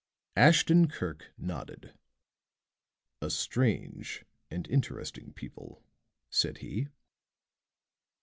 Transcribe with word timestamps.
Ashton 0.35 0.87
Kirk 0.87 1.31
nodded. 1.37 1.93
"A 3.21 3.29
strange 3.29 4.25
and 4.49 4.67
interesting 4.67 5.31
people," 5.33 5.83
said 6.31 6.57
he. 6.57 6.87